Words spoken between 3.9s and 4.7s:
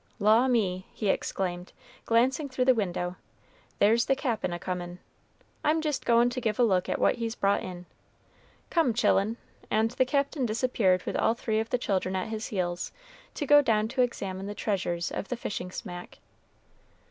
the Cap'n a